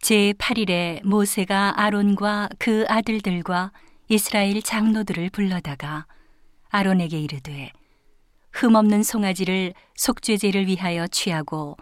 [0.00, 3.70] 제 8일에 모세가 아론과 그 아들들과
[4.08, 6.06] 이스라엘 장로들을 불러다가
[6.70, 7.70] 아론에게 이르되
[8.52, 11.76] 흠없는 송아지를 속죄제를 위하여 취하고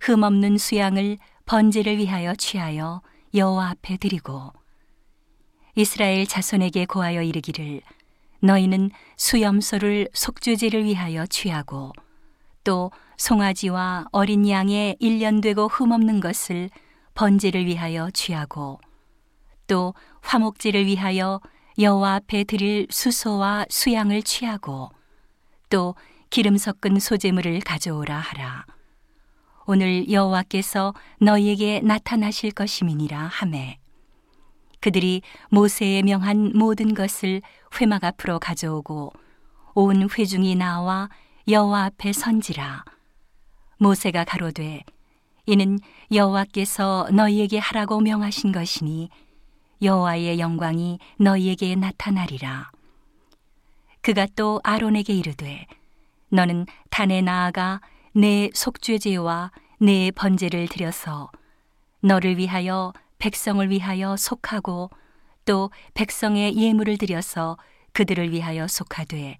[0.00, 1.16] 흠없는 수양을
[1.46, 3.00] 번제를 위하여 취하여
[3.34, 4.52] 여호와 앞에 드리고
[5.74, 7.80] 이스라엘 자손에게 고하여 이르기를
[8.40, 11.92] 너희는 수염소를 속죄제를 위하여 취하고
[12.62, 16.68] 또 송아지와 어린 양의 일년 되고 흠없는 것을
[17.14, 18.80] 번제를 위하여 취하고
[19.66, 21.40] 또 화목제를 위하여
[21.78, 24.90] 여호와 앞에 드릴 수소와 수양을 취하고
[25.70, 25.94] 또
[26.30, 28.66] 기름 섞은 소재물을 가져오라 하라.
[29.66, 33.78] 오늘 여호와께서 너희에게 나타나실 것임이니라 하매
[34.80, 37.40] 그들이 모세의 명한 모든 것을
[37.80, 39.14] 회막 앞으로 가져오고
[39.74, 41.08] 온 회중이 나와
[41.48, 42.84] 여호와 앞에 선지라
[43.78, 44.84] 모세가 가로되
[45.46, 45.78] 이는
[46.12, 49.10] 여호와께서 너희에게 하라고 명하신 것이니
[49.82, 52.70] 여호와의 영광이 너희에게 나타나리라
[54.00, 55.66] 그가 또 아론에게 이르되
[56.30, 57.80] 너는 단에 나아가
[58.12, 61.30] 내 속죄제와 내 번제를 드려서
[62.00, 64.90] 너를 위하여 백성을 위하여 속하고
[65.44, 67.56] 또 백성의 예물을 드려서
[67.92, 69.38] 그들을 위하여 속하되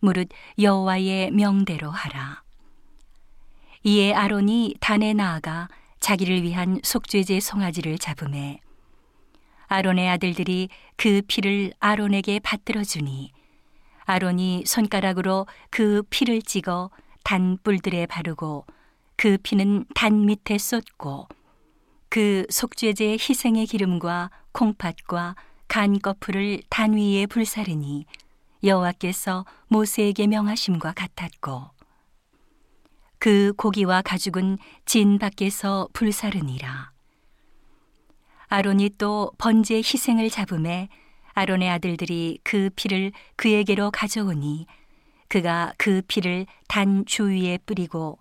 [0.00, 2.42] 무릇 여호와의 명대로 하라.
[3.82, 5.68] 이에 아론이 단에 나아가
[6.00, 8.60] 자기를 위한 속죄제 송아지를 잡음에
[9.68, 13.32] 아론의 아들들이 그 피를 아론에게 받들어 주니
[14.04, 16.90] 아론이 손가락으로 그 피를 찍어
[17.24, 18.66] 단 뿔들에 바르고
[19.16, 21.28] 그 피는 단 밑에 쏟고
[22.10, 25.36] 그 속죄제 희생의 기름과 콩팥과
[25.68, 28.04] 간 거풀을 단 위에 불사르니
[28.62, 31.79] 여호와께서 모세에게 명하심과 같았고
[33.20, 36.90] 그 고기와 가죽은 진 밖에서 불사르니라.
[38.48, 40.88] 아론이 또 번제 희생을 잡음에
[41.34, 44.66] 아론의 아들들이 그 피를 그에게로 가져오니
[45.28, 48.18] 그가 그 피를 단 주위에 뿌리고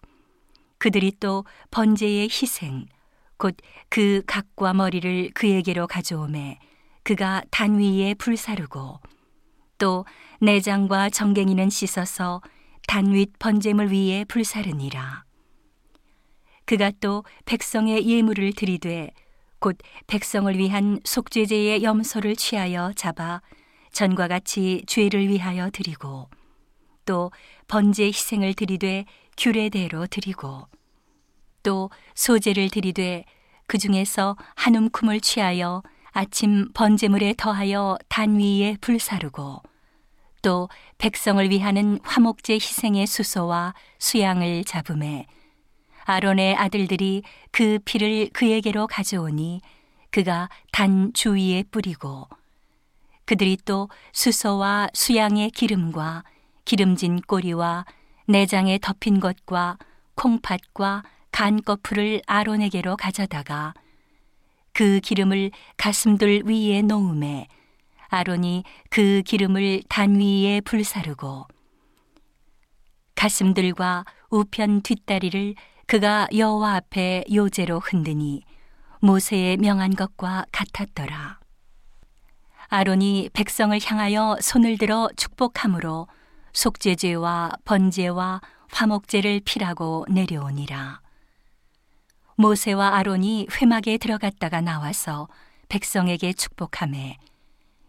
[0.77, 2.85] 그들이 또 번제의 희생
[3.37, 3.55] 곧
[3.89, 6.59] 그 각과 머리를 그에게로 가져오매
[7.03, 8.99] 그가 단 위에 불사르고
[9.79, 10.05] 또
[10.41, 12.41] 내장과 정갱이는 씻어서
[12.89, 15.23] 단윗 번제물 위에 불사르니라.
[16.65, 19.11] 그가 또 백성의 예물을 들이되
[19.59, 19.77] 곧
[20.07, 23.43] 백성을 위한 속죄제의 염소를 취하여 잡아
[23.91, 26.31] 전과 같이 죄를 위하여 드리고
[27.05, 27.31] 또
[27.67, 29.05] 번제 희생을 드리되
[29.37, 30.67] 규례대로 드리고
[31.61, 33.23] 또 소제를 드리되
[33.67, 39.61] 그 중에서 한 움큼을 취하여 아침 번제물에 더하여 단 위에 불사르고
[40.41, 45.25] 또 백성을 위하는 화목제 희생의 수소와 수양을 잡음에
[46.05, 49.61] 아론의 아들들이 그 피를 그에게로 가져오니
[50.11, 52.27] 그가 단 주위에 뿌리고
[53.25, 56.23] 그들이 또 수소와 수양의 기름과
[56.65, 57.85] 기름진 꼬리와
[58.27, 59.77] 내장에 덮인 것과
[60.15, 63.73] 콩팥과 간 거풀을 아론에게로 가져다가
[64.73, 67.47] 그 기름을 가슴들 위에 놓음에
[68.09, 71.47] 아론이 그 기름을 단 위에 불사르고
[73.15, 75.55] 가슴들과 우편 뒷다리를
[75.85, 78.43] 그가 여호와 앞에 요제로 흔드니
[79.01, 81.39] 모세의 명한 것과 같았더라.
[82.67, 86.07] 아론이 백성을 향하여 손을 들어 축복함으로
[86.53, 91.01] 속죄제와 번제와 화목제를 피라고 내려오니라.
[92.35, 95.27] 모세와 아론이 회막에 들어갔다가 나와서
[95.67, 97.17] 백성에게 축복함에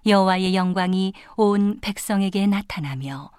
[0.07, 3.31] 여호와의 영광이 온 백성에게 나타나며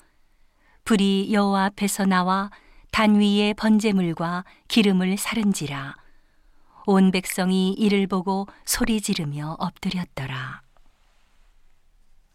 [0.85, 2.49] 불이 여호와 앞에서 나와
[2.91, 5.95] 단 위에 번제물과 기름을 사른지라
[6.85, 10.61] 온 백성이 이를 보고 소리 지르며 엎드렸더라.